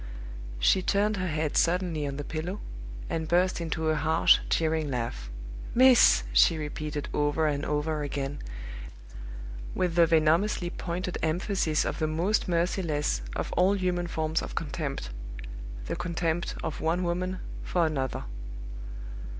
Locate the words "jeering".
4.49-4.89